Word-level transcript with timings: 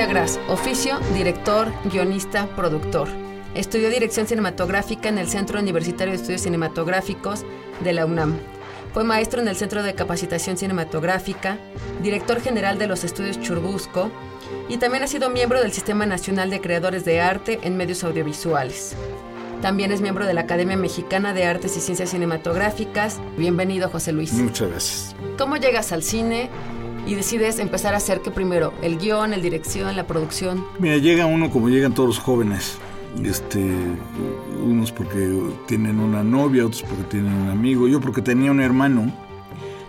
García 0.00 0.14
Gras, 0.14 0.40
oficio, 0.48 0.98
director, 1.12 1.70
guionista, 1.84 2.46
productor. 2.56 3.06
Estudió 3.54 3.90
dirección 3.90 4.26
cinematográfica 4.26 5.10
en 5.10 5.18
el 5.18 5.28
Centro 5.28 5.60
Universitario 5.60 6.12
de 6.12 6.16
Estudios 6.16 6.40
Cinematográficos 6.40 7.44
de 7.84 7.92
la 7.92 8.06
UNAM. 8.06 8.38
Fue 8.94 9.04
maestro 9.04 9.42
en 9.42 9.48
el 9.48 9.56
Centro 9.56 9.82
de 9.82 9.94
Capacitación 9.94 10.56
Cinematográfica, 10.56 11.58
director 12.02 12.40
general 12.40 12.78
de 12.78 12.86
los 12.86 13.04
estudios 13.04 13.38
Churbusco 13.40 14.10
y 14.70 14.78
también 14.78 15.02
ha 15.02 15.06
sido 15.06 15.28
miembro 15.28 15.60
del 15.60 15.72
Sistema 15.72 16.06
Nacional 16.06 16.48
de 16.48 16.62
Creadores 16.62 17.04
de 17.04 17.20
Arte 17.20 17.60
en 17.62 17.76
Medios 17.76 18.02
Audiovisuales. 18.02 18.96
También 19.60 19.92
es 19.92 20.00
miembro 20.00 20.24
de 20.24 20.32
la 20.32 20.40
Academia 20.42 20.78
Mexicana 20.78 21.34
de 21.34 21.44
Artes 21.44 21.76
y 21.76 21.80
Ciencias 21.80 22.08
Cinematográficas. 22.08 23.20
Bienvenido, 23.36 23.90
José 23.90 24.12
Luis. 24.12 24.32
Muchas 24.32 24.70
gracias. 24.70 25.16
¿Cómo 25.36 25.58
llegas 25.58 25.92
al 25.92 26.02
cine 26.02 26.48
y 27.06 27.14
decides 27.14 27.58
empezar 27.58 27.94
a 27.94 27.98
hacer 27.98 28.20
que 28.20 28.30
primero 28.30 28.72
el 28.82 28.98
guion, 28.98 29.32
el 29.32 29.42
dirección, 29.42 29.96
la 29.96 30.06
producción. 30.06 30.64
Mira, 30.78 30.96
llega 30.96 31.26
uno 31.26 31.50
como 31.50 31.68
llegan 31.68 31.94
todos 31.94 32.08
los 32.08 32.18
jóvenes. 32.18 32.78
Este, 33.24 33.58
unos 34.64 34.92
porque 34.92 35.36
tienen 35.66 35.98
una 35.98 36.22
novia, 36.22 36.64
otros 36.64 36.82
porque 36.82 37.02
tienen 37.04 37.32
un 37.32 37.48
amigo. 37.48 37.88
Yo 37.88 38.00
porque 38.00 38.22
tenía 38.22 38.50
un 38.50 38.60
hermano 38.60 39.12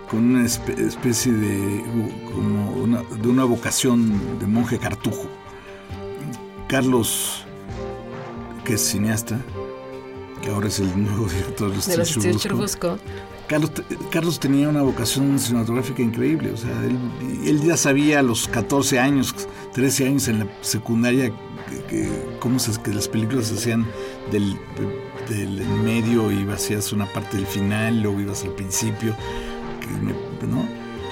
con 0.10 0.36
una 0.36 0.46
especie 0.46 1.32
de 1.32 1.84
como 2.34 2.72
una, 2.84 3.04
de 3.04 3.28
una 3.30 3.46
vocación 3.46 4.40
de 4.40 4.48
monje 4.48 4.78
cartujo. 4.80 5.28
Carlos, 6.68 7.46
que 8.66 8.74
es 8.74 8.82
cineasta, 8.82 9.40
que 10.42 10.50
ahora 10.50 10.68
es 10.68 10.80
el 10.80 11.02
nuevo 11.02 11.28
director 11.30 11.70
de 11.70 11.76
los, 11.76 11.88
de 11.88 11.98
los 11.98 12.42
Churubusco. 12.42 12.98
Carlos, 14.10 14.40
tenía 14.40 14.70
una 14.70 14.82
vocación 14.82 15.38
cinematográfica 15.38 16.02
increíble. 16.02 16.52
O 16.52 16.58
sea, 16.58 16.72
él, 16.86 17.62
ya 17.62 17.76
sabía 17.76 18.20
a 18.20 18.24
los 18.24 18.48
14 18.48 18.98
años, 18.98 19.36
13 19.74 20.08
años 20.08 20.28
en 20.30 20.40
la 20.40 20.48
secundaria, 20.62 21.34
cómo 22.40 22.60
se, 22.60 22.82
que 22.82 22.94
las 22.94 23.10
películas 23.10 23.48
se 23.48 23.56
hacían 23.56 23.86
del, 24.32 24.58
medio, 25.84 26.32
y 26.32 26.50
hacías 26.50 26.94
una 26.94 27.06
parte 27.06 27.38
del 27.38 27.46
final, 27.46 28.02
luego 28.02 28.22
ibas 28.22 28.44
al 28.44 28.52
principio. 28.52 29.16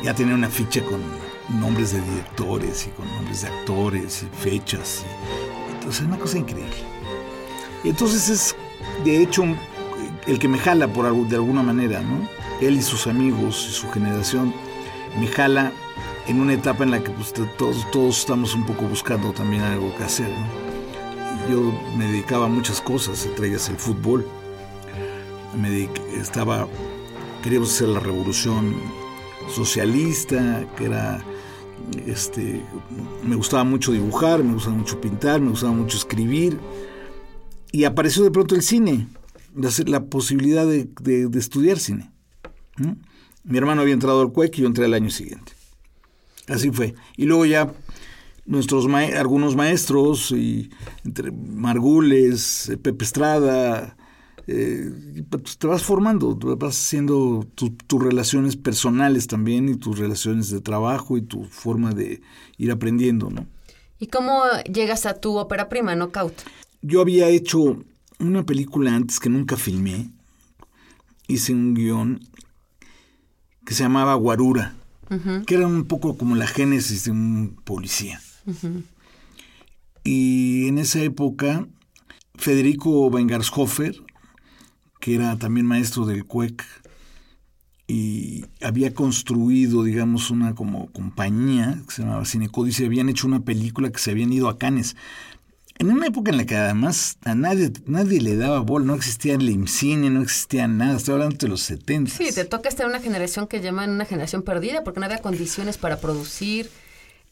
Ya 0.01 0.13
tenía 0.13 0.33
una 0.33 0.49
ficha 0.49 0.81
con 0.83 1.01
nombres 1.59 1.91
de 1.91 1.99
directores 2.01 2.87
y 2.87 2.89
con 2.91 3.05
nombres 3.15 3.41
de 3.41 3.49
actores 3.49 4.23
y 4.23 4.49
fechas. 4.49 5.03
Y, 5.03 5.73
entonces, 5.73 6.05
una 6.05 6.17
cosa 6.17 6.37
increíble. 6.37 6.71
Y 7.83 7.89
entonces 7.89 8.29
es, 8.29 8.55
de 9.03 9.21
hecho, 9.21 9.43
el 10.27 10.39
que 10.39 10.47
me 10.47 10.57
jala 10.57 10.87
por 10.87 11.11
de 11.27 11.35
alguna 11.35 11.63
manera, 11.63 12.01
¿no? 12.01 12.27
Él 12.61 12.75
y 12.77 12.81
sus 12.81 13.07
amigos 13.07 13.67
y 13.69 13.73
su 13.73 13.89
generación 13.89 14.53
me 15.19 15.27
jala 15.27 15.71
en 16.27 16.39
una 16.39 16.53
etapa 16.53 16.83
en 16.83 16.91
la 16.91 17.03
que 17.03 17.09
pues, 17.11 17.33
todos, 17.57 17.89
todos 17.91 18.19
estamos 18.19 18.53
un 18.53 18.65
poco 18.65 18.83
buscando 18.85 19.31
también 19.31 19.63
algo 19.63 19.95
que 19.97 20.03
hacer. 20.03 20.29
Yo 21.49 21.73
me 21.97 22.05
dedicaba 22.05 22.45
a 22.45 22.49
muchas 22.49 22.81
cosas, 22.81 23.25
entre 23.25 23.47
ellas 23.47 23.69
el 23.69 23.77
fútbol. 23.77 24.27
Me 25.59 25.89
estaba, 26.19 26.67
queríamos 27.41 27.73
hacer 27.73 27.87
la 27.87 27.99
revolución 27.99 28.75
socialista, 29.49 30.63
que 30.77 30.85
era, 30.85 31.23
este, 32.05 32.63
me 33.23 33.35
gustaba 33.35 33.63
mucho 33.63 33.91
dibujar, 33.91 34.43
me 34.43 34.53
gustaba 34.53 34.75
mucho 34.75 35.01
pintar, 35.01 35.41
me 35.41 35.49
gustaba 35.49 35.73
mucho 35.73 35.97
escribir. 35.97 36.59
Y 37.71 37.85
apareció 37.85 38.23
de 38.23 38.31
pronto 38.31 38.53
el 38.53 38.61
cine 38.61 39.07
la 39.85 40.05
posibilidad 40.05 40.65
de, 40.65 40.89
de, 41.01 41.39
estudiar 41.39 41.79
cine. 41.79 42.11
Mi 43.43 43.57
hermano 43.57 43.81
había 43.81 43.93
entrado 43.93 44.21
al 44.21 44.31
CUEC 44.31 44.57
y 44.57 44.61
yo 44.61 44.67
entré 44.67 44.85
al 44.85 44.93
año 44.93 45.09
siguiente. 45.09 45.53
Así 46.47 46.71
fue. 46.71 46.95
Y 47.17 47.25
luego 47.25 47.45
ya 47.45 47.71
nuestros 48.45 48.87
ma 48.87 49.01
algunos 49.01 49.55
maestros, 49.55 50.31
y 50.31 50.69
entre 51.05 51.31
Margules, 51.31 52.71
Pepe 52.81 53.05
Estrada, 53.05 53.95
eh, 54.47 54.91
te 55.59 55.67
vas 55.67 55.83
formando, 55.83 56.35
vas 56.57 56.75
haciendo 56.75 57.47
tus 57.53 58.03
relaciones 58.03 58.55
personales 58.55 59.27
también 59.27 59.69
y 59.69 59.75
tus 59.75 59.99
relaciones 59.99 60.49
de 60.49 60.61
trabajo 60.61 61.17
y 61.17 61.21
tu 61.21 61.43
forma 61.43 61.93
de 61.93 62.21
ir 62.57 62.71
aprendiendo, 62.71 63.29
¿no? 63.29 63.45
¿Y 63.99 64.07
cómo 64.07 64.41
llegas 64.73 65.05
a 65.05 65.13
tu 65.13 65.37
ópera 65.37 65.69
prima, 65.69 65.93
Knockout? 65.93 66.33
Yo 66.81 67.01
había 67.01 67.27
hecho 67.27 67.83
una 68.19 68.45
película 68.45 68.95
antes 68.95 69.19
que 69.19 69.29
nunca 69.29 69.57
filmé. 69.57 70.09
Hice 71.27 71.53
un 71.53 71.73
guion 71.73 72.19
que 73.65 73.73
se 73.73 73.83
llamaba 73.83 74.15
Guarura, 74.15 74.75
que 75.45 75.55
era 75.55 75.67
un 75.67 75.85
poco 75.85 76.17
como 76.17 76.35
la 76.35 76.47
génesis 76.47 77.05
de 77.05 77.11
un 77.11 77.59
policía. 77.63 78.21
Y 80.03 80.67
en 80.67 80.79
esa 80.79 81.01
época, 81.01 81.67
Federico 82.35 83.07
Wengershofer, 83.07 83.95
que 84.99 85.15
era 85.15 85.37
también 85.37 85.65
maestro 85.65 86.05
del 86.05 86.25
CUEC, 86.25 86.63
y 87.87 88.45
había 88.61 88.93
construido, 88.93 89.83
digamos, 89.83 90.29
una 90.29 90.53
como 90.53 90.91
compañía 90.91 91.81
que 91.87 91.93
se 91.93 92.01
llamaba 92.03 92.23
Cinecódice, 92.23 92.85
habían 92.85 93.09
hecho 93.09 93.25
una 93.25 93.39
película 93.39 93.91
que 93.91 93.97
se 93.97 94.11
habían 94.11 94.31
ido 94.31 94.47
a 94.47 94.59
Cannes. 94.59 94.95
En 95.79 95.91
una 95.91 96.07
época 96.07 96.31
en 96.31 96.37
la 96.37 96.45
que 96.45 96.57
además 96.57 97.17
a 97.23 97.35
nadie, 97.35 97.71
nadie 97.85 98.19
le 98.19 98.35
daba 98.35 98.59
bola, 98.59 98.85
no 98.85 98.95
existía 98.95 99.35
el 99.35 99.49
IMCINE, 99.49 100.09
no 100.09 100.21
existía 100.21 100.67
nada, 100.67 100.97
estoy 100.97 101.13
hablando 101.13 101.37
de 101.37 101.47
los 101.47 101.61
70. 101.61 102.11
Sí, 102.11 102.33
te 102.33 102.43
toca 102.43 102.67
estar 102.67 102.85
en 102.85 102.91
una 102.91 102.99
generación 102.99 103.47
que 103.47 103.61
llaman 103.61 103.91
una 103.91 104.03
generación 104.03 104.41
perdida 104.41 104.83
porque 104.83 104.99
no 104.99 105.05
había 105.05 105.19
condiciones 105.19 105.77
para 105.77 106.01
producir. 106.01 106.69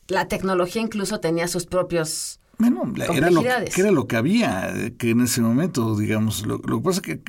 La 0.08 0.30
tecnología 0.30 0.82
incluso 0.82 1.20
tenía 1.20 1.50
sus 1.50 1.66
propios 1.66 2.40
bueno, 2.60 2.92
era 3.14 3.30
lo, 3.30 3.44
que 3.44 3.82
era 3.82 3.92
lo 3.92 4.08
que 4.08 4.16
había 4.16 4.74
que 4.98 5.12
en 5.12 5.22
ese 5.22 5.42
momento, 5.42 5.96
digamos. 5.96 6.46
Lo, 6.48 6.60
que 6.60 6.80
pasa 6.84 7.02
es 7.04 7.20
que 7.20 7.22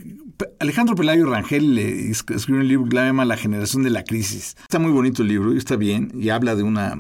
Alejandro 0.59 0.95
Pelayo 0.95 1.27
Rangel 1.27 1.75
le 1.75 2.11
escribió 2.11 2.63
un 2.63 2.69
libro 2.69 2.89
que 2.89 2.97
se 2.97 3.05
llama 3.05 3.27
La 3.27 3.37
generación 3.37 3.83
de 3.83 3.91
la 3.91 4.05
crisis. 4.05 4.57
Está 4.63 4.79
muy 4.79 4.91
bonito 4.91 5.23
el 5.23 5.29
libro 5.29 5.53
y 5.53 5.59
está 5.59 5.77
bien 5.77 6.13
y 6.15 6.31
habla 6.31 6.55
de 6.55 6.63
una 6.63 6.97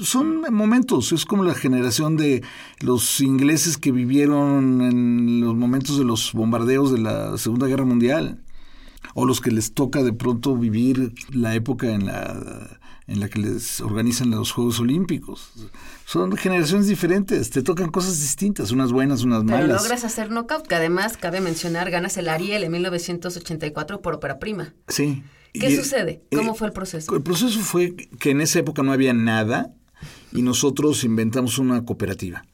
son 0.00 0.40
momentos, 0.52 1.12
es 1.12 1.24
como 1.24 1.44
la 1.44 1.54
generación 1.54 2.16
de 2.16 2.42
los 2.80 3.20
ingleses 3.20 3.78
que 3.78 3.92
vivieron 3.92 4.80
en 4.80 5.40
los 5.40 5.54
momentos 5.54 5.98
de 5.98 6.04
los 6.04 6.32
bombardeos 6.32 6.92
de 6.92 6.98
la 6.98 7.36
Segunda 7.38 7.66
Guerra 7.66 7.84
Mundial, 7.84 8.42
o 9.14 9.26
los 9.26 9.40
que 9.40 9.50
les 9.50 9.74
toca 9.74 10.02
de 10.02 10.12
pronto 10.12 10.56
vivir 10.56 11.12
la 11.30 11.54
época 11.54 11.92
en 11.92 12.06
la, 12.06 12.78
en 13.06 13.20
la 13.20 13.28
que 13.28 13.40
les 13.40 13.80
organizan 13.80 14.30
los 14.30 14.52
Juegos 14.52 14.80
Olímpicos. 14.80 15.52
Son 16.06 16.36
generaciones 16.36 16.86
diferentes, 16.86 17.50
te 17.50 17.62
tocan 17.62 17.90
cosas 17.90 18.20
distintas, 18.20 18.70
unas 18.70 18.92
buenas, 18.92 19.22
unas 19.24 19.44
malas. 19.44 19.62
Pero 19.62 19.74
logras 19.74 20.04
hacer 20.04 20.30
knockout, 20.30 20.66
que 20.66 20.74
además, 20.74 21.16
cabe 21.16 21.40
mencionar, 21.40 21.90
ganas 21.90 22.16
el 22.16 22.28
Ariel 22.28 22.64
en 22.64 22.72
1984 22.72 24.00
por 24.00 24.14
ópera 24.14 24.38
prima. 24.38 24.74
Sí. 24.88 25.22
¿Qué 25.52 25.76
sucede? 25.76 26.22
¿Cómo 26.34 26.54
fue 26.54 26.68
el 26.68 26.72
proceso? 26.72 27.14
El 27.14 27.22
proceso 27.22 27.60
fue 27.60 27.94
que 27.94 28.30
en 28.30 28.40
esa 28.40 28.58
época 28.58 28.82
no 28.82 28.92
había 28.92 29.12
nada 29.12 29.74
y 30.32 30.42
nosotros 30.42 31.04
inventamos 31.04 31.58
una 31.58 31.84
cooperativa. 31.84 32.44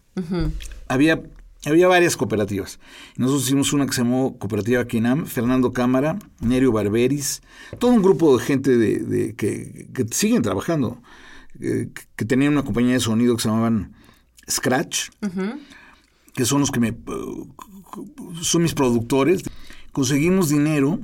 Había 0.88 1.22
había 1.64 1.88
varias 1.88 2.16
cooperativas. 2.16 2.78
Nosotros 3.16 3.44
hicimos 3.44 3.72
una 3.72 3.86
que 3.86 3.92
se 3.92 4.02
llamó 4.02 4.38
Cooperativa 4.38 4.86
Quinam, 4.86 5.26
Fernando 5.26 5.72
Cámara, 5.72 6.18
Nerio 6.40 6.70
Barberis, 6.70 7.42
todo 7.78 7.90
un 7.90 8.02
grupo 8.02 8.38
de 8.38 8.44
gente 8.44 8.76
de, 8.76 9.34
que, 9.34 10.06
siguen 10.12 10.42
trabajando, 10.42 11.02
eh, 11.60 11.90
que 12.14 12.24
tenían 12.24 12.52
una 12.52 12.62
compañía 12.62 12.94
de 12.94 13.00
sonido 13.00 13.34
que 13.34 13.42
se 13.42 13.48
llamaban 13.48 13.92
Scratch, 14.48 15.08
que 16.32 16.44
son 16.44 16.60
los 16.60 16.70
que 16.70 16.80
me 16.80 16.96
son 18.42 18.62
mis 18.62 18.74
productores. 18.74 19.42
conseguimos 19.92 20.50
dinero 20.50 21.00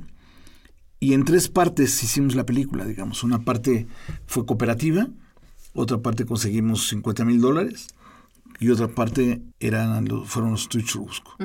y 1.01 1.13
en 1.13 1.25
tres 1.25 1.49
partes 1.49 2.01
hicimos 2.01 2.35
la 2.35 2.45
película, 2.45 2.85
digamos. 2.85 3.23
Una 3.23 3.43
parte 3.43 3.87
fue 4.25 4.45
cooperativa, 4.45 5.09
otra 5.75 5.99
parte 5.99 6.25
conseguimos 6.25 6.87
50 6.87 7.25
mil 7.25 7.39
dólares 7.39 7.89
y 8.59 8.69
otra 8.69 8.87
parte 8.87 9.41
eran 9.59 10.05
los, 10.05 10.27
fueron 10.27 10.51
los 10.51 10.67
Twitch 10.69 10.95
Rusco. 10.95 11.35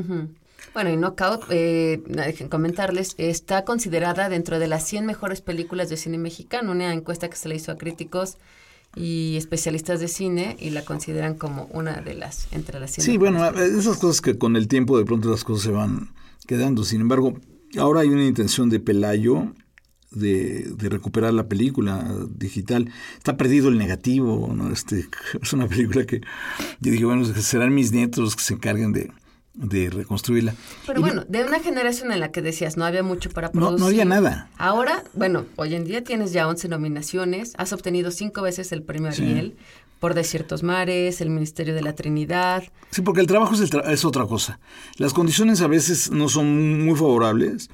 Bueno, 0.73 0.91
y 0.91 0.97
Knockout, 0.97 1.45
eh, 1.51 2.01
dejen 2.07 2.49
comentarles, 2.49 3.15
está 3.19 3.65
considerada 3.65 4.29
dentro 4.29 4.59
de 4.59 4.69
las 4.69 4.87
100 4.87 5.05
mejores 5.05 5.41
películas 5.41 5.89
de 5.89 5.97
cine 5.97 6.17
mexicano, 6.17 6.71
una 6.71 6.93
encuesta 6.95 7.29
que 7.29 7.37
se 7.37 7.49
le 7.49 7.57
hizo 7.57 7.73
a 7.73 7.77
críticos 7.77 8.39
y 8.95 9.37
especialistas 9.37 10.01
de 10.01 10.09
cine 10.09 10.57
y 10.61 10.71
la 10.71 10.85
consideran 10.85 11.35
como 11.35 11.65
una 11.73 12.01
de 12.01 12.15
las, 12.15 12.49
entre 12.53 12.79
las 12.79 12.93
100 12.93 13.05
Sí, 13.05 13.17
bueno, 13.17 13.45
esas 13.49 13.99
cosas 13.99 14.21
que 14.21 14.39
con 14.39 14.57
el 14.57 14.69
tiempo 14.69 14.97
de 14.97 15.05
pronto 15.05 15.31
las 15.31 15.45
cosas 15.45 15.65
se 15.65 15.71
van 15.71 16.11
quedando. 16.47 16.85
Sin 16.85 17.01
embargo, 17.01 17.35
ahora 17.77 18.01
hay 18.01 18.09
una 18.09 18.25
intención 18.25 18.71
de 18.71 18.81
Pelayo 18.81 19.53
de, 20.11 20.65
de, 20.77 20.89
recuperar 20.89 21.33
la 21.33 21.49
película 21.49 22.15
digital. 22.29 22.91
Está 23.17 23.37
perdido 23.37 23.69
el 23.69 23.79
negativo, 23.79 24.53
¿no? 24.55 24.73
Este, 24.73 25.09
es 25.43 25.53
una 25.53 25.69
película 25.69 26.05
que 26.05 26.21
yo 26.81 26.91
dije, 26.93 27.05
bueno, 27.05 27.25
serán 27.25 27.75
mis 27.75 27.93
nietos 27.93 28.23
los 28.23 28.37
que 28.37 28.43
se 28.43 28.55
encarguen 28.55 28.93
de, 28.93 29.11
de 29.55 29.91
reconstruirla. 29.91 30.55
Pero 30.87 31.01
bueno, 31.01 31.25
de 31.29 31.45
una 31.45 31.61
generación 31.61 32.13
en 32.13 32.21
la 32.21 32.31
que 32.31 32.43
decías 32.43 32.77
no 32.77 32.85
había 32.85 33.03
mucho 33.03 33.31
para 33.31 33.51
producir. 33.51 33.79
No, 33.79 33.79
no 33.79 33.87
había 33.87 34.05
nada. 34.05 34.49
Ahora, 34.57 35.05
bueno, 35.15 35.45
hoy 35.57 35.75
en 35.75 35.85
día 35.85 36.03
tienes 36.03 36.33
ya 36.33 36.49
11 36.49 36.69
nominaciones, 36.69 37.53
has 37.59 37.73
obtenido 37.73 38.11
cinco 38.11 38.43
veces 38.43 38.73
el 38.73 38.83
premio 38.83 39.11
Ariel 39.11 39.57
por 39.99 40.15
Desiertos 40.15 40.63
Mares, 40.63 41.21
el 41.21 41.29
Ministerio 41.29 41.75
de 41.75 41.83
la 41.83 41.95
Trinidad. 41.95 42.65
Sí, 42.91 43.03
porque 43.03 43.21
el 43.21 43.27
trabajo 43.27 43.55
es, 43.55 43.61
es 43.61 44.05
otra 44.05 44.25
cosa. 44.27 44.59
Las 44.97 45.13
condiciones 45.13 45.61
a 45.61 45.67
veces 45.67 46.11
no 46.11 46.31
son 46.31 46.85
muy 46.85 46.97
favorables, 46.97 47.69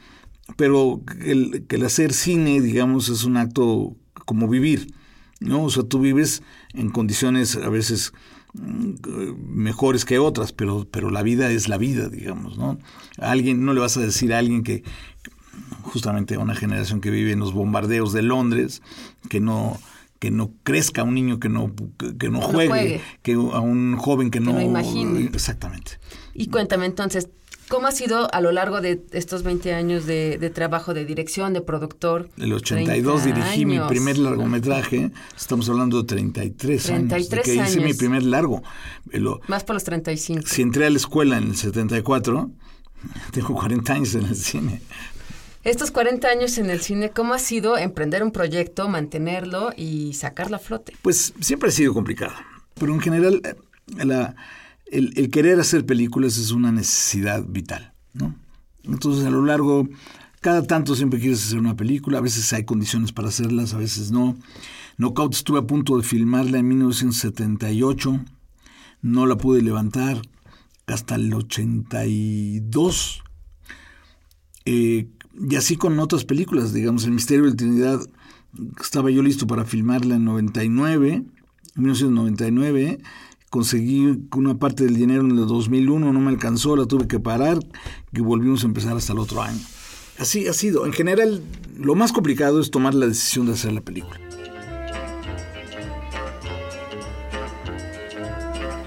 pero 0.56 1.02
el, 1.20 1.64
que 1.66 1.76
el 1.76 1.84
hacer 1.84 2.12
cine, 2.12 2.60
digamos, 2.60 3.08
es 3.08 3.24
un 3.24 3.36
acto 3.36 3.96
como 4.24 4.48
vivir, 4.48 4.94
¿no? 5.40 5.64
O 5.64 5.70
sea, 5.70 5.82
tú 5.82 6.00
vives 6.00 6.42
en 6.74 6.90
condiciones 6.90 7.56
a 7.56 7.68
veces 7.68 8.12
mejores 8.54 10.04
que 10.04 10.18
otras, 10.18 10.52
pero, 10.52 10.86
pero 10.90 11.10
la 11.10 11.22
vida 11.22 11.50
es 11.50 11.68
la 11.68 11.76
vida, 11.76 12.08
digamos, 12.08 12.56
¿no? 12.56 12.78
A 13.18 13.30
alguien, 13.30 13.64
no 13.64 13.74
le 13.74 13.80
vas 13.80 13.96
a 13.96 14.00
decir 14.00 14.32
a 14.32 14.38
alguien 14.38 14.62
que, 14.62 14.82
justamente 15.82 16.34
a 16.36 16.38
una 16.38 16.54
generación 16.54 17.00
que 17.00 17.10
vive 17.10 17.32
en 17.32 17.40
los 17.40 17.52
bombardeos 17.52 18.12
de 18.12 18.22
Londres, 18.22 18.82
que 19.28 19.40
no 19.40 19.78
que 20.18 20.30
no 20.30 20.50
crezca 20.62 21.02
un 21.02 21.14
niño 21.14 21.38
que 21.40 21.50
no 21.50 21.70
que, 22.18 22.30
no, 22.30 22.40
juegue, 22.40 23.02
que 23.22 23.34
a 23.34 23.60
un 23.60 23.96
joven 23.98 24.30
que, 24.30 24.38
que 24.38 24.44
no, 24.44 24.54
no 24.54 24.62
imagine. 24.62 25.30
Exactamente. 25.34 25.98
Y 26.32 26.46
cuéntame 26.46 26.86
entonces, 26.86 27.28
¿Cómo 27.68 27.88
ha 27.88 27.92
sido 27.92 28.32
a 28.32 28.40
lo 28.40 28.52
largo 28.52 28.80
de 28.80 29.02
estos 29.10 29.42
20 29.42 29.74
años 29.74 30.06
de, 30.06 30.38
de 30.38 30.50
trabajo 30.50 30.94
de 30.94 31.04
dirección, 31.04 31.52
de 31.52 31.60
productor? 31.62 32.28
El 32.36 32.52
82 32.52 33.24
dirigí 33.24 33.62
años. 33.62 33.66
mi 33.66 33.88
primer 33.88 34.18
largometraje, 34.18 35.10
estamos 35.36 35.68
hablando 35.68 36.02
de 36.02 36.06
33, 36.06 36.82
33 36.82 36.90
años, 36.90 37.30
de 37.30 37.40
que 37.42 37.50
hice 37.54 37.60
años. 37.60 37.84
mi 37.84 37.94
primer 37.94 38.22
largo. 38.22 38.62
Lo, 39.10 39.40
Más 39.48 39.64
por 39.64 39.74
los 39.74 39.82
35. 39.82 40.46
si 40.46 40.62
entré 40.62 40.86
a 40.86 40.90
la 40.90 40.96
escuela 40.96 41.38
en 41.38 41.44
el 41.48 41.56
74, 41.56 42.50
tengo 43.32 43.54
40 43.54 43.92
años 43.92 44.14
en 44.14 44.26
el 44.26 44.36
cine. 44.36 44.80
Estos 45.64 45.90
40 45.90 46.28
años 46.28 46.58
en 46.58 46.70
el 46.70 46.80
cine, 46.80 47.10
¿cómo 47.10 47.34
ha 47.34 47.40
sido 47.40 47.76
emprender 47.76 48.22
un 48.22 48.30
proyecto, 48.30 48.88
mantenerlo 48.88 49.72
y 49.76 50.12
sacarlo 50.14 50.54
a 50.54 50.58
flote? 50.60 50.92
Pues 51.02 51.34
siempre 51.40 51.70
ha 51.70 51.72
sido 51.72 51.92
complicado, 51.92 52.34
pero 52.74 52.94
en 52.94 53.00
general 53.00 53.42
la 53.96 54.36
el, 54.90 55.30
querer 55.30 55.60
hacer 55.60 55.84
películas 55.84 56.38
es 56.38 56.52
una 56.52 56.72
necesidad 56.72 57.44
vital, 57.44 57.92
¿no? 58.12 58.34
Entonces, 58.84 59.24
a 59.26 59.30
lo 59.30 59.44
largo, 59.44 59.88
cada 60.40 60.62
tanto 60.62 60.94
siempre 60.94 61.18
quieres 61.18 61.44
hacer 61.44 61.58
una 61.58 61.76
película, 61.76 62.18
a 62.18 62.22
veces 62.22 62.52
hay 62.52 62.64
condiciones 62.64 63.12
para 63.12 63.28
hacerlas, 63.28 63.74
a 63.74 63.78
veces 63.78 64.12
no. 64.12 64.36
Knockout 64.96 65.34
estuve 65.34 65.58
a 65.58 65.66
punto 65.66 65.96
de 65.96 66.04
filmarla 66.04 66.58
en 66.58 66.68
1978, 66.68 68.20
no 69.02 69.26
la 69.26 69.36
pude 69.36 69.62
levantar 69.62 70.22
hasta 70.86 71.16
el 71.16 71.34
82. 71.34 73.22
Eh, 74.64 75.08
y 75.48 75.56
así 75.56 75.76
con 75.76 75.98
otras 75.98 76.24
películas, 76.24 76.72
digamos, 76.72 77.04
El 77.04 77.12
Misterio 77.12 77.44
de 77.44 77.56
Trinidad, 77.56 78.00
estaba 78.80 79.10
yo 79.10 79.22
listo 79.22 79.46
para 79.46 79.64
filmarla 79.64 80.16
en 80.16 80.24
99, 80.24 81.24
1999 81.74 83.00
conseguí 83.50 84.26
una 84.34 84.58
parte 84.58 84.84
del 84.84 84.96
dinero 84.96 85.22
en 85.22 85.32
el 85.32 85.46
2001, 85.46 86.12
no 86.12 86.20
me 86.20 86.30
alcanzó, 86.30 86.76
la 86.76 86.86
tuve 86.86 87.06
que 87.06 87.20
parar 87.20 87.58
y 88.12 88.20
volvimos 88.20 88.64
a 88.64 88.66
empezar 88.66 88.96
hasta 88.96 89.12
el 89.12 89.18
otro 89.18 89.42
año. 89.42 89.60
Así 90.18 90.48
ha 90.48 90.52
sido. 90.52 90.86
En 90.86 90.92
general, 90.92 91.42
lo 91.78 91.94
más 91.94 92.12
complicado 92.12 92.60
es 92.60 92.70
tomar 92.70 92.94
la 92.94 93.06
decisión 93.06 93.46
de 93.46 93.52
hacer 93.52 93.72
la 93.72 93.82
película. 93.82 94.18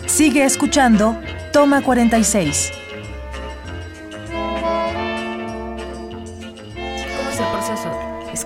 Sigue 0.07 0.43
escuchando 0.43 1.17
Toma 1.53 1.81
46. 1.81 2.71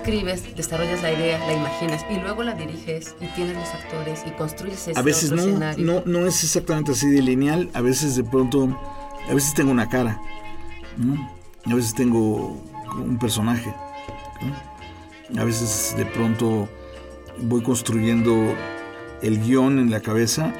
Escribes, 0.04 0.54
desarrollas 0.54 1.02
la 1.02 1.12
idea, 1.12 1.38
la 1.46 1.54
imaginas 1.54 2.04
y 2.10 2.20
luego 2.20 2.42
la 2.42 2.52
diriges 2.52 3.14
y 3.22 3.26
tienes 3.28 3.56
los 3.56 3.68
actores 3.68 4.22
y 4.26 4.30
construyes 4.32 4.86
ese 4.88 4.98
A 4.98 5.02
veces 5.02 5.32
otro 5.32 5.36
no, 5.44 5.48
escenario. 5.48 5.84
no, 5.86 6.02
no 6.04 6.26
es 6.26 6.44
exactamente 6.44 6.92
así 6.92 7.08
de 7.08 7.22
lineal, 7.22 7.70
a 7.72 7.80
veces 7.80 8.14
de 8.14 8.22
pronto, 8.22 8.68
a 9.30 9.32
veces 9.32 9.54
tengo 9.54 9.70
una 9.70 9.88
cara, 9.88 10.20
¿no? 10.98 11.30
a 11.64 11.74
veces 11.74 11.94
tengo 11.94 12.62
un 12.98 13.18
personaje, 13.18 13.72
¿no? 15.30 15.40
a 15.40 15.44
veces 15.44 15.94
de 15.96 16.04
pronto 16.04 16.68
voy 17.38 17.62
construyendo 17.62 18.54
el 19.22 19.40
guion 19.40 19.78
en 19.78 19.90
la 19.90 20.00
cabeza. 20.00 20.52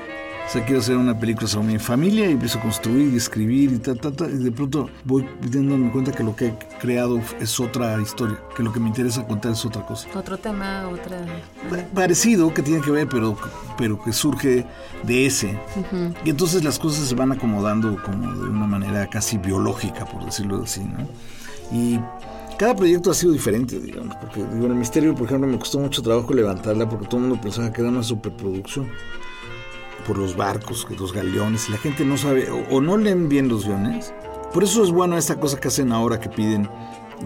O 0.47 0.51
sea, 0.55 0.65
quiero 0.65 0.81
hacer 0.81 0.97
una 0.97 1.19
película 1.19 1.49
sobre 1.49 1.69
mi 1.69 1.79
familia 1.79 2.29
y 2.29 2.33
empiezo 2.33 2.59
a 2.59 2.63
construir 2.63 3.13
y 3.13 3.17
escribir 3.17 3.73
y 3.73 3.79
ta, 3.79 3.95
ta, 3.95 4.13
ta, 4.13 4.27
y 4.27 4.37
de 4.37 4.53
pronto 4.53 4.89
voy 5.05 5.27
dándome 5.41 5.91
cuenta 5.91 6.13
que 6.13 6.23
lo 6.23 6.37
que 6.37 6.49
he 6.49 6.55
creado 6.81 7.21
es 7.41 7.59
otra 7.59 8.01
historia, 8.01 8.39
que 8.55 8.63
lo 8.63 8.73
que 8.73 8.79
me 8.79 8.89
interesa 8.89 9.27
contar 9.27 9.53
es 9.53 9.65
otra 9.65 9.85
cosa. 9.87 10.07
Otro 10.15 10.37
tema, 10.39 10.89
otra... 10.89 11.25
Parecido, 11.95 12.53
que 12.53 12.63
tiene 12.63 12.83
que 12.83 12.91
ver, 12.91 13.09
pero, 13.09 13.37
pero 13.79 14.01
que 14.03 14.13
surge 14.13 14.67
de 15.03 15.27
ese. 15.27 15.59
Uh 15.77 15.97
-huh. 15.97 16.15
Y 16.25 16.31
entonces 16.31 16.63
las 16.63 16.79
cosas 16.79 17.09
se 17.09 17.15
van 17.15 17.33
acomodando 17.33 18.01
como 18.03 18.33
de 18.35 18.49
una 18.51 18.67
manera 18.67 19.09
casi 19.09 19.39
biológica, 19.39 20.05
por 20.05 20.25
decirlo 20.25 20.63
así, 20.63 20.85
¿no? 20.85 21.09
Y 21.73 21.99
cada 22.59 22.77
proyecto 22.77 23.11
ha 23.11 23.15
sido 23.15 23.33
diferente, 23.33 23.81
digamos, 23.81 24.15
porque 24.17 24.45
digo, 24.45 24.67
el 24.67 24.75
misterio, 24.75 25.15
por 25.15 25.27
ejemplo, 25.27 25.49
me 25.49 25.59
costó 25.59 25.81
mucho 25.81 26.03
trabajo 26.03 26.33
levantarla 26.33 26.89
porque 26.89 27.07
todo 27.07 27.21
el 27.23 27.29
mundo 27.29 27.43
pensaba 27.43 27.73
que 27.73 27.81
era 27.81 27.91
una 27.91 28.03
superproducción 28.03 28.87
por 30.07 30.19
los 30.19 30.37
barcos, 30.37 30.87
los 30.99 31.13
galeones, 31.13 31.69
y 31.69 31.73
la 31.73 31.79
gente 31.79 32.05
no 32.05 32.17
sabe 32.17 32.51
o, 32.51 32.65
o, 32.71 32.81
no 32.81 32.97
leen 32.97 33.29
bien 33.29 33.49
los 33.49 33.65
guiones. 33.67 34.13
Por 34.53 34.63
eso 34.63 34.85
es 34.85 34.91
bueno 34.91 35.17
esta 35.17 35.41
cosa 35.41 35.59
que 35.59 35.69
hacen 35.69 35.93
ahora 35.93 36.21
que 36.21 36.29
piden 36.29 36.69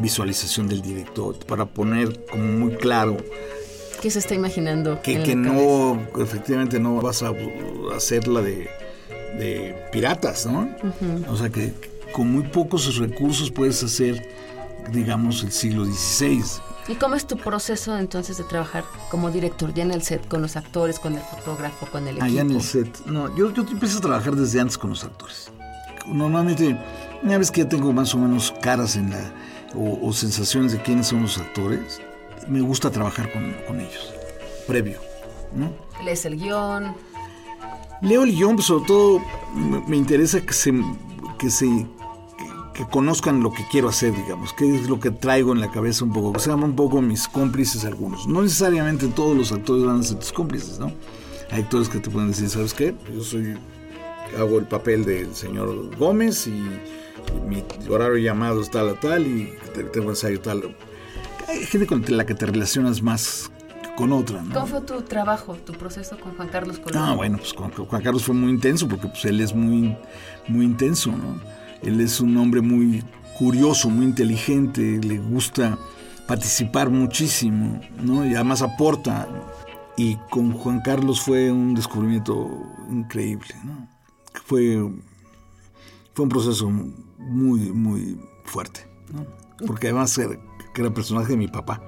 visualización 0.01 0.69
del 0.69 0.83
director, 0.83 1.37
para 1.47 1.67
poner 1.67 2.25
como 2.27 2.45
muy 2.45 2.75
claro 2.77 3.17
¿Qué 4.01 4.11
se 4.11 4.21
está 4.21 4.35
imaginando? 4.35 5.01
Que, 5.03 5.23
que 5.23 5.35
no, 5.35 6.01
efectivamente 6.21 6.79
no 6.79 7.01
vas 7.01 7.23
a 7.23 7.33
hacerla 7.95 8.43
de, 8.43 8.69
de 9.39 9.75
piratas, 9.91 10.47
¿no? 10.47 10.61
Uh 10.61 11.05
-huh. 11.05 11.29
O 11.31 11.37
sea 11.37 11.51
que 11.51 11.73
con 12.13 12.31
muy 12.31 12.45
pocos 12.45 12.97
recursos 12.97 13.51
puedes 13.51 13.83
hacer, 13.83 14.29
digamos, 14.93 15.43
el 15.43 15.51
siglo 15.51 15.85
XVI. 15.85 16.43
¿Y 16.89 16.95
cómo 16.95 17.15
es 17.17 17.27
tu 17.27 17.37
proceso 17.37 17.99
entonces 17.99 18.39
de 18.39 18.45
trabajar 18.45 18.85
como 19.11 19.31
director 19.31 19.75
ya 19.75 19.83
en 19.83 19.91
el 19.91 20.03
set 20.03 20.27
con 20.27 20.41
los 20.41 20.57
actores, 20.57 20.99
con 20.99 21.15
el 21.15 21.21
fotógrafo, 21.21 21.87
con 21.87 22.05
el 22.09 22.17
equipo? 22.17 22.25
Allá 22.25 22.41
en 22.41 22.51
el 22.51 22.63
set. 22.63 23.05
No, 23.05 23.35
yo, 23.37 23.53
yo 23.53 23.63
empiezo 23.63 23.99
a 23.99 24.01
trabajar 24.01 24.35
desde 24.35 24.59
antes 24.59 24.79
con 24.79 24.91
los 24.91 25.05
actores. 25.05 25.53
Normalmente, 26.07 26.79
una 27.23 27.37
vez 27.37 27.51
que 27.51 27.63
ya 27.63 27.69
tengo 27.69 27.93
más 27.93 28.15
o 28.15 28.19
menos 28.19 28.55
caras 28.63 28.97
en 28.97 29.11
la 29.11 29.21
o, 29.75 30.09
o 30.09 30.13
sensaciones 30.15 30.73
de 30.73 30.81
quiénes 30.81 31.09
son 31.09 31.23
los 31.23 31.37
actores, 31.37 32.01
me 32.49 32.63
gusta 32.63 32.91
trabajar 32.91 33.31
con, 33.33 33.55
con 33.67 33.81
ellos, 33.81 34.15
previo, 34.67 34.99
¿no? 35.55 35.71
Lees 36.03 36.25
el 36.25 36.39
guion. 36.39 36.95
Leo 38.01 38.23
el 38.23 38.35
guion, 38.35 38.57
pero 38.57 38.63
sobre 38.63 38.87
todo 38.87 39.23
me, 39.55 39.81
me 39.87 39.97
interesa 39.97 40.41
que 40.41 40.55
se, 40.55 40.73
que 41.39 41.51
se 41.51 41.87
que 42.79 42.87
conozcan 42.87 43.43
lo 43.43 43.51
que 43.51 43.67
quiero 43.73 43.89
hacer, 43.89 44.15
digamos, 44.15 44.53
qué 44.53 44.73
es 44.73 44.89
lo 44.89 45.01
que 45.01 45.11
traigo 45.11 45.53
en 45.53 45.61
la 45.61 45.69
cabeza 45.69 46.05
un 46.05 46.13
poco, 46.13 46.33
que 46.35 46.39
sean 46.39 46.63
un 46.63 46.77
poco 46.77 47.03
mis 47.03 47.27
cómplices 47.27 47.85
algunos. 47.85 48.29
No 48.29 48.41
necesariamente 48.41 49.09
todos 49.09 49.37
los 49.37 49.51
actores 49.51 49.85
van 49.85 49.99
a 49.99 50.03
ser 50.05 50.21
tus 50.21 50.31
cómplices, 50.31 50.79
¿no? 50.79 50.93
Hay 51.51 51.63
actores 51.63 51.89
que 51.89 51.99
te 51.99 52.09
pueden 52.09 52.29
decir, 52.29 52.49
¿sabes 52.49 52.75
qué? 52.75 52.95
Yo 53.13 53.25
soy, 53.25 53.59
hago 54.39 54.61
el 54.61 54.67
papel 54.67 55.05
del 55.05 55.35
señor 55.35 55.97
Gómez 55.99 56.47
y, 56.47 56.51
y 56.51 57.49
mi 57.49 57.65
horario 57.91 58.19
llamado 58.19 58.61
es 58.61 58.71
tal 58.71 58.91
a 58.91 58.95
tal 58.95 59.27
y 59.27 59.53
tengo 59.93 60.11
ensayo 60.11 60.41
tal. 60.41 60.77
Hay 61.49 61.67
gente 61.67 61.85
con 61.89 62.05
la 62.07 62.27
que 62.27 62.37
te 62.37 62.47
relacionas 62.47 63.03
más 63.03 63.51
con 63.97 64.13
otra, 64.13 64.41
¿no? 64.41 64.55
¿Cómo 64.55 64.67
fue 64.69 64.83
tu 64.83 65.03
trabajo, 65.03 65.57
tu 65.57 65.73
proceso 65.73 66.17
con 66.17 66.37
Juan 66.37 66.47
Carlos 66.47 66.79
Colón? 66.79 67.03
Ah, 67.03 67.15
bueno, 67.17 67.39
pues 67.39 67.53
con 67.53 67.73
Juan 67.73 68.03
Carlos 68.03 68.23
fue 68.23 68.37
muy 68.37 68.51
intenso 68.51 68.87
porque 68.87 69.09
pues 69.09 69.25
él 69.25 69.41
es 69.41 69.53
muy, 69.53 69.97
muy 70.47 70.65
intenso, 70.65 71.11
¿no? 71.11 71.59
Él 71.83 72.01
es 72.01 72.21
un 72.21 72.37
hombre 72.37 72.61
muy 72.61 73.05
curioso, 73.39 73.89
muy 73.89 74.05
inteligente, 74.05 75.01
le 75.03 75.19
gusta 75.19 75.79
participar 76.27 76.91
muchísimo, 76.91 77.81
¿no? 78.03 78.27
Y 78.27 78.35
además 78.35 78.63
aporta. 78.63 79.29
Y 79.97 80.17
con 80.31 80.53
Juan 80.53 80.81
Carlos 80.81 81.21
fue 81.21 81.51
un 81.51 81.75
descubrimiento 81.75 82.49
increíble, 82.91 83.49
¿no? 83.65 83.89
Fue, 84.45 84.91
fue 86.15 86.23
un 86.25 86.29
proceso 86.29 86.71
muy, 87.19 87.73
muy 87.73 88.21
fuerte, 88.45 88.87
¿no? 89.13 89.27
Porque 89.67 89.89
además 89.89 90.17
era, 90.19 90.39
que 90.79 90.83
era 90.83 90.95
personaje 90.95 91.33
de 91.33 91.37
mi 91.37 91.49
papá, 91.49 91.83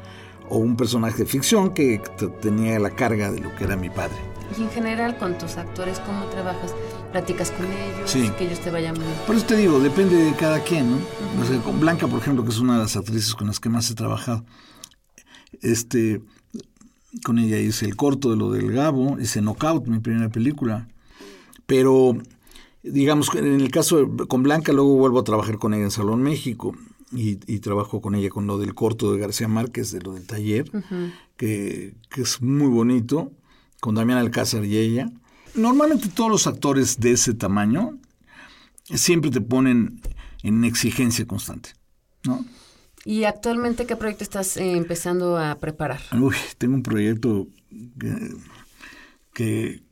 o 0.49 0.59
un 0.59 0.77
personaje 0.77 1.19
de 1.19 1.27
ficción 1.27 1.73
que 1.73 2.03
tenía 2.43 2.77
la 2.81 2.91
carga 2.91 3.31
de 3.31 3.39
lo 3.39 3.55
que 3.55 3.63
era 3.63 3.77
mi 3.77 3.89
padre. 3.89 4.17
Y 4.59 4.63
en 4.63 4.71
general 4.71 5.17
con 5.17 5.39
tus 5.39 5.57
actores, 5.59 6.01
¿cómo 6.01 6.25
trabajas? 6.25 6.75
¿Platicas 7.13 7.53
con 7.53 7.67
ellos? 7.67 8.11
Sí. 8.11 8.29
Que 8.37 8.47
ellos 8.47 8.59
te 8.59 8.73
vayan 8.73 8.95
bien. 8.95 9.07
Por 9.29 9.37
eso 9.37 9.47
te 9.47 9.57
digo, 9.57 9.79
depende 9.79 10.17
de 10.17 10.35
cada 10.35 10.59
quien, 10.65 10.91
¿no? 10.91 10.97
O 11.41 11.45
sea, 11.45 11.61
con 11.63 11.79
Blanca, 11.79 12.09
por 12.09 12.19
ejemplo, 12.19 12.43
que 12.43 12.51
es 12.51 12.59
una 12.59 12.75
de 12.75 12.79
las 12.81 12.97
actrices 12.97 13.33
con 13.37 13.47
las 13.47 13.61
que 13.61 13.69
más 13.69 13.89
he 13.93 13.95
trabajado. 13.95 14.45
Este, 15.63 16.21
con 17.25 17.39
ella 17.39 17.59
hice 17.59 17.87
el 17.87 17.95
corto 17.95 18.31
de 18.31 18.37
lo 18.37 18.51
del 18.51 18.73
Gabo, 18.73 19.21
hice 19.21 19.41
Knockout, 19.41 19.87
mi 19.87 20.01
primera 20.01 20.31
película. 20.31 20.89
Pero, 21.67 22.19
digamos, 22.83 23.33
en 23.37 23.61
el 23.61 23.71
caso 23.71 24.05
de, 24.05 24.27
con 24.27 24.43
Blanca, 24.43 24.73
luego 24.73 24.97
vuelvo 24.97 25.21
a 25.21 25.25
trabajar 25.25 25.59
con 25.59 25.75
ella 25.75 25.85
en 25.85 25.91
Salón 25.93 26.25
México 26.25 26.75
y, 27.13 27.37
trabajo 27.59 28.01
con 28.01 28.15
ella 28.15 28.31
con 28.31 28.47
lo 28.47 28.59
del 28.59 28.75
corto 28.75 29.13
de 29.13 29.19
García 29.19 29.49
Márquez, 29.49 29.91
de 29.91 30.01
lo 30.01 30.15
del 30.15 30.27
taller, 30.27 30.71
que, 31.37 31.95
que, 32.09 32.23
es 32.23 32.41
muy 32.41 32.69
bonito, 32.69 33.33
con 33.81 33.95
Damián 33.95 34.19
Alcázar 34.19 34.65
y 34.65 34.77
ella. 34.77 35.11
Normalmente 35.55 36.09
todos 36.09 36.31
los 36.31 36.47
actores 36.47 37.01
de 37.01 37.13
ese 37.13 37.35
tamaño 37.35 37.99
siempre 38.85 39.31
te 39.31 39.41
ponen 39.41 40.01
en 40.43 40.65
exigencia 40.65 41.27
constante, 41.27 41.71
¿no? 42.25 42.45
¿Y 43.05 43.25
actualmente 43.25 43.87
qué 43.87 43.97
proyecto 43.97 44.25
estás 44.25 44.57
eh, 44.57 44.77
empezando 44.77 45.39
a 45.39 45.59
preparar? 45.59 46.01
Uy, 46.13 46.37
tengo 46.59 46.75
un 46.75 46.83
proyecto 46.83 47.49
que, 49.33 49.83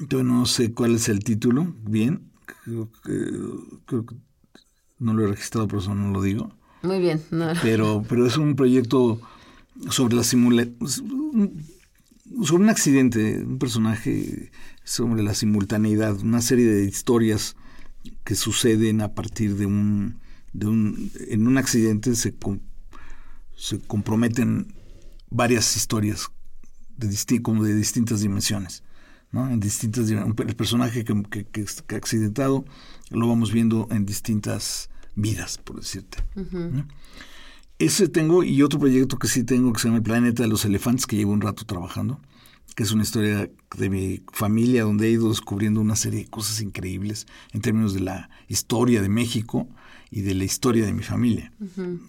yo 0.00 0.22
no 0.22 0.44
sé 0.46 0.72
cuál 0.74 0.96
es 0.96 1.08
el 1.08 1.20
título, 1.24 1.74
bien, 1.80 2.30
creo 2.64 2.90
que, 3.04 4.04
no 4.98 5.14
lo 5.14 5.24
he 5.24 5.28
registrado, 5.28 5.68
por 5.68 5.78
eso 5.78 5.94
no 5.94 6.12
lo 6.12 6.20
digo. 6.20 6.57
Muy 6.82 7.00
bien. 7.00 7.22
Pero, 7.62 8.04
pero 8.08 8.26
es 8.26 8.36
un 8.36 8.54
proyecto 8.54 9.20
sobre 9.90 10.16
la 10.16 10.24
simulación, 10.24 10.76
sobre 12.42 12.62
un 12.62 12.70
accidente, 12.70 13.42
un 13.42 13.58
personaje 13.58 14.50
sobre 14.84 15.22
la 15.22 15.34
simultaneidad, 15.34 16.20
una 16.20 16.40
serie 16.40 16.66
de 16.66 16.84
historias 16.84 17.56
que 18.24 18.34
suceden 18.34 19.00
a 19.00 19.14
partir 19.14 19.56
de 19.56 19.66
un, 19.66 20.18
de 20.52 20.66
un 20.66 21.10
en 21.28 21.46
un 21.46 21.58
accidente 21.58 22.14
se, 22.14 22.34
se 23.56 23.78
comprometen 23.80 24.74
varias 25.30 25.76
historias 25.76 26.30
de 26.96 27.42
como 27.42 27.64
de 27.64 27.74
distintas 27.74 28.20
dimensiones. 28.20 28.82
¿no? 29.30 29.48
En 29.50 29.60
distintas 29.60 30.08
el 30.10 30.56
personaje 30.56 31.04
que, 31.04 31.22
que, 31.52 31.94
ha 31.94 31.96
accidentado 31.96 32.64
lo 33.10 33.28
vamos 33.28 33.52
viendo 33.52 33.88
en 33.90 34.06
distintas 34.06 34.90
vidas, 35.18 35.58
por 35.58 35.76
decirte. 35.76 36.18
Ese 37.78 38.08
tengo 38.08 38.42
y 38.42 38.62
otro 38.62 38.78
proyecto 38.78 39.18
que 39.18 39.28
sí 39.28 39.44
tengo 39.44 39.72
que 39.72 39.80
se 39.80 39.88
llama 39.88 39.98
El 39.98 40.02
Planeta 40.02 40.42
de 40.42 40.48
los 40.48 40.64
Elefantes, 40.64 41.06
que 41.06 41.16
llevo 41.16 41.32
un 41.32 41.40
rato 41.40 41.64
trabajando, 41.64 42.20
que 42.74 42.84
es 42.84 42.92
una 42.92 43.02
historia 43.02 43.50
de 43.76 43.90
mi 43.90 44.22
familia 44.32 44.84
donde 44.84 45.08
he 45.08 45.10
ido 45.10 45.28
descubriendo 45.28 45.80
una 45.80 45.96
serie 45.96 46.20
de 46.20 46.26
cosas 46.26 46.60
increíbles 46.60 47.26
en 47.52 47.60
términos 47.60 47.94
de 47.94 48.00
la 48.00 48.30
historia 48.48 49.02
de 49.02 49.08
México 49.08 49.68
y 50.10 50.22
de 50.22 50.34
la 50.34 50.44
historia 50.44 50.86
de 50.86 50.92
mi 50.92 51.02
familia. 51.02 51.52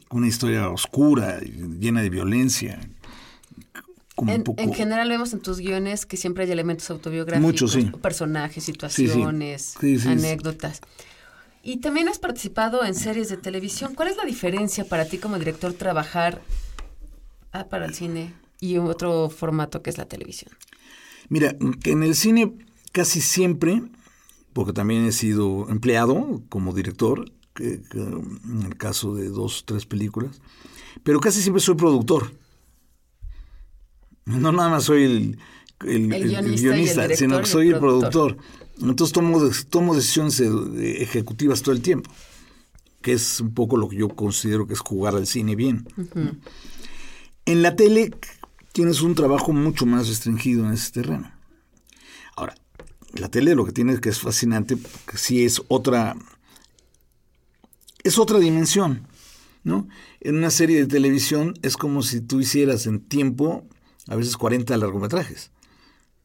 Una 0.09 0.27
historia 0.27 0.69
oscura, 0.69 1.39
llena 1.39 2.01
de 2.01 2.09
violencia. 2.09 2.79
en, 4.17 4.73
general 4.73 5.09
vemos 5.09 5.33
en 5.33 5.39
tus 5.39 5.59
guiones 5.59 6.05
que 6.05 6.17
siempre 6.17 6.45
hay 6.45 6.51
elementos 6.51 6.89
autobiográficos, 6.89 7.77
personajes, 8.01 8.63
situaciones, 8.63 9.75
anécdotas. 10.05 10.81
Y 11.61 11.77
también 11.77 12.07
has 12.07 12.19
participado 12.19 12.85
en 12.85 12.95
series 12.95 13.29
de 13.29 13.37
televisión. 13.37 13.95
¿Cuál 13.95 14.09
es 14.09 14.17
la 14.17 14.25
diferencia 14.25 14.85
para 14.85 15.05
ti 15.05 15.17
como 15.17 15.37
director 15.37 15.73
trabajar 15.73 16.41
ah, 17.51 17.65
para 17.65 17.85
el 17.85 17.93
cine 17.93 18.33
y 18.61 18.77
otro 18.77 19.29
formato 19.29 19.81
que 19.81 19.89
es 19.89 19.97
la 19.97 20.05
televisión? 20.05 20.51
Mira, 21.27 21.55
en 21.83 22.03
el 22.03 22.15
cine 22.15 22.53
casi 22.91 23.21
siempre, 23.21 23.83
porque 24.53 24.73
también 24.73 25.05
he 25.05 25.11
sido 25.11 25.69
empleado 25.69 26.41
como 26.49 26.73
director, 26.73 27.31
en 27.59 28.63
el 28.65 28.77
caso 28.77 29.15
de 29.15 29.29
dos, 29.29 29.63
tres 29.65 29.85
películas, 29.85 30.41
pero 31.03 31.19
casi 31.19 31.41
siempre 31.41 31.61
soy 31.61 31.75
productor. 31.75 32.31
No 34.25 34.51
nada 34.51 34.69
más 34.69 34.85
soy 34.85 35.03
el, 35.03 36.07
guionista, 36.07 37.13
sino 37.15 37.39
que 37.39 37.45
soy 37.45 37.69
el 37.69 37.79
productor. 37.79 38.37
Entonces 38.81 39.13
tomo, 39.13 39.41
tomo 39.69 39.95
decisiones 39.95 40.39
ejecutivas 40.39 41.61
todo 41.61 41.75
el 41.75 41.81
tiempo, 41.81 42.09
que 43.01 43.13
es 43.13 43.41
un 43.41 43.53
poco 43.53 43.77
lo 43.77 43.89
que 43.89 43.97
yo 43.97 44.09
considero 44.09 44.67
que 44.67 44.73
es 44.73 44.79
jugar 44.79 45.15
al 45.15 45.27
cine 45.27 45.55
bien. 45.55 45.87
En 47.45 47.61
la 47.61 47.75
tele 47.75 48.11
tienes 48.71 49.01
un 49.01 49.15
trabajo 49.15 49.51
mucho 49.51 49.85
más 49.85 50.07
restringido 50.07 50.65
en 50.65 50.73
ese 50.73 50.91
terreno. 50.91 51.31
Ahora, 52.35 52.55
la 53.13 53.29
tele 53.29 53.55
lo 53.55 53.65
que 53.65 53.71
tiene 53.71 53.99
que 53.99 54.09
es 54.09 54.19
fascinante, 54.19 54.77
que 55.05 55.17
sí 55.17 55.43
es 55.43 55.61
otra, 55.67 56.15
es 58.03 58.17
otra 58.17 58.39
dimensión, 58.39 59.07
¿no? 59.63 59.87
En 60.21 60.37
una 60.37 60.51
serie 60.51 60.77
de 60.77 60.85
televisión 60.85 61.55
es 61.63 61.75
como 61.75 62.01
si 62.03 62.21
tú 62.21 62.39
hicieras 62.39 62.85
en 62.85 63.01
tiempo 63.01 63.65
a 64.07 64.15
veces 64.15 64.37
40 64.37 64.77
largometrajes. 64.77 65.51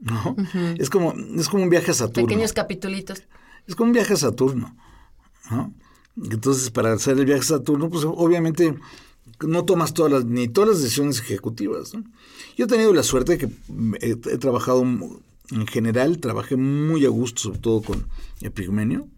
¿No? 0.04 0.37
es, 0.78 0.90
como, 0.90 1.12
es 1.37 1.49
como 1.49 1.64
un 1.64 1.70
viaje 1.70 1.90
a 1.90 1.94
Saturno. 1.94 2.28
Pequeños 2.28 2.52
capitulitos. 2.52 3.23
Es 3.66 3.75
como 3.75 3.88
un 3.88 3.94
viaje 3.94 4.12
a 4.12 4.16
Saturno, 4.16 4.76
¿no? 5.50 5.75
Entonces, 6.16 6.70
para 6.70 6.92
hacer 6.92 7.18
el 7.18 7.25
viaje 7.25 7.40
a 7.40 7.44
Saturno, 7.44 7.90
pues 7.90 8.04
obviamente 8.04 8.76
no 9.40 9.64
tomas 9.64 9.94
todas 9.94 10.12
las, 10.12 10.25
ni 10.26 10.49
todas 10.49 10.70
las 10.70 10.82
decisiones 10.82 11.18
ejecutivas. 11.18 11.92
Yo 12.56 12.66
he 12.66 12.68
tenido 12.68 12.92
la 12.92 13.02
suerte 13.02 13.37
de 13.37 13.38
que 13.38 13.49
he, 14.00 14.38
trabajado, 14.38 14.82
en 14.82 15.66
general, 15.66 16.18
trabajé 16.18 16.56
muy 16.56 17.04
a 17.04 17.08
gusto, 17.08 17.42
sobre 17.42 17.58
todo 17.58 17.82
con 17.82 18.06
Epigmenio 18.42 19.08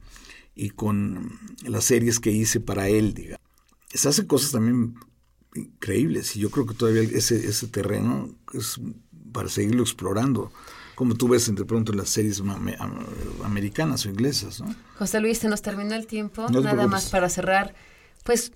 y 0.54 0.70
con 0.70 1.38
las 1.66 1.84
series 1.84 2.18
que 2.18 2.30
hice 2.30 2.60
para 2.60 2.88
él, 2.88 3.12
digamos. 3.12 3.44
Se 3.92 4.08
hacen 4.08 4.26
cosas 4.26 4.52
también 4.52 4.94
increíbles 5.54 6.36
y 6.36 6.40
yo 6.40 6.50
creo 6.50 6.66
que 6.66 6.74
todavía 6.74 7.02
ese, 7.02 7.46
ese 7.46 7.66
terreno 7.66 8.34
es 8.52 8.78
para 9.36 9.50
seguirlo 9.50 9.82
explorando 9.82 10.50
como 10.94 11.14
tú 11.14 11.28
ves 11.28 11.46
entre 11.48 11.66
pronto 11.66 11.92
en 11.92 11.98
las 11.98 12.08
series 12.08 12.42
americanas 13.44 14.06
o 14.06 14.08
inglesas. 14.08 14.62
¿no? 14.62 14.74
José 14.98 15.20
Luis, 15.20 15.36
se 15.36 15.48
nos 15.48 15.60
terminó 15.60 15.94
el 15.94 16.06
tiempo. 16.06 16.48
Nada 16.48 16.86
más 16.86 17.10
para 17.10 17.28
cerrar, 17.28 17.74
pues 18.24 18.52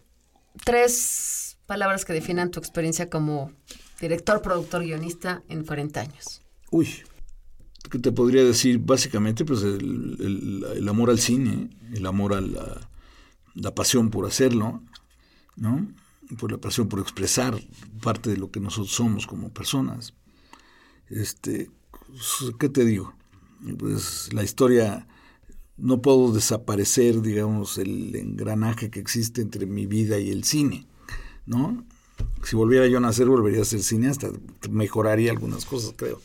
tres 0.64 1.58
palabras 1.66 2.06
que 2.06 2.14
definan 2.14 2.50
tu 2.50 2.58
experiencia 2.58 3.10
como 3.10 3.52
director, 4.00 4.40
productor, 4.40 4.82
guionista 4.82 5.42
en 5.50 5.64
40 5.64 6.00
años. 6.00 6.40
Uy, 6.70 6.88
¿qué 7.90 7.98
te 7.98 8.10
podría 8.10 8.42
decir? 8.42 8.78
Básicamente, 8.78 9.44
pues 9.44 9.62
el, 9.62 10.86
amor 10.88 11.10
al 11.10 11.18
cine, 11.18 11.68
el 11.92 12.06
amor 12.06 12.32
a 12.32 12.40
la, 12.40 12.88
la, 13.54 13.74
pasión 13.74 14.08
por 14.08 14.24
hacerlo, 14.24 14.82
¿no? 15.56 15.86
Por 16.38 16.52
la 16.52 16.58
pasión 16.58 16.88
por 16.88 17.00
expresar 17.00 17.60
parte 18.02 18.30
de 18.30 18.38
lo 18.38 18.50
que 18.50 18.60
nosotros 18.60 18.94
somos 18.94 19.26
como 19.26 19.50
personas 19.50 20.14
este, 21.10 21.70
¿qué 22.58 22.68
te 22.68 22.84
digo? 22.84 23.14
Pues 23.78 24.32
la 24.32 24.42
historia, 24.42 25.06
no 25.76 26.00
puedo 26.00 26.32
desaparecer, 26.32 27.20
digamos, 27.20 27.78
el 27.78 28.14
engranaje 28.16 28.90
que 28.90 29.00
existe 29.00 29.42
entre 29.42 29.66
mi 29.66 29.86
vida 29.86 30.18
y 30.18 30.30
el 30.30 30.44
cine, 30.44 30.86
¿no? 31.46 31.84
Si 32.44 32.56
volviera 32.56 32.86
yo 32.86 32.98
a 32.98 33.00
nacer, 33.00 33.26
volvería 33.26 33.62
a 33.62 33.64
ser 33.64 33.82
cineasta, 33.82 34.30
mejoraría 34.70 35.30
algunas 35.30 35.64
cosas, 35.64 35.94
creo. 35.96 36.20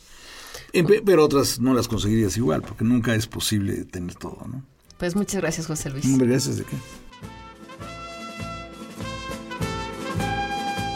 Pero 1.04 1.24
otras 1.24 1.60
no 1.60 1.74
las 1.74 1.88
conseguirías 1.88 2.36
igual, 2.36 2.62
porque 2.62 2.84
nunca 2.84 3.14
es 3.14 3.26
posible 3.26 3.84
tener 3.84 4.14
todo, 4.14 4.46
¿no? 4.46 4.64
Pues 4.98 5.14
muchas 5.14 5.40
gracias, 5.40 5.66
José 5.66 5.90
Luis. 5.90 6.04
Muchas 6.06 6.28
gracias, 6.28 6.56
¿de 6.58 6.64
qué? 6.64 6.76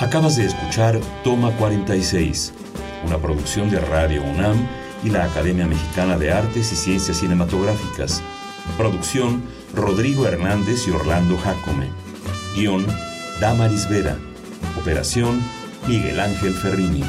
Acabas 0.01 0.37
de 0.37 0.47
escuchar 0.47 0.99
Toma 1.23 1.55
46 1.59 2.55
una 3.05 3.19
producción 3.19 3.71
de 3.71 3.81
Radio 3.81 4.23
UNAM 4.23 4.57
y 5.03 5.11
la 5.11 5.25
Academia 5.25 5.67
Mexicana 5.67 6.19
de 6.19 6.33
Artes 6.33 6.73
y 6.73 6.77
Ciencias 6.77 7.19
Cinematográficas. 7.19 8.23
Producción 8.77 9.43
Rodrigo 9.75 10.27
Hernández 10.27 10.87
y 10.87 10.91
Orlando 10.91 11.37
Jacome. 11.39 11.89
Guión 12.55 12.87
Damaris 13.41 13.89
Vera. 13.89 14.17
Operación 14.81 15.41
Miguel 15.87 16.21
Ángel 16.21 16.55
Ferrini. 16.55 17.05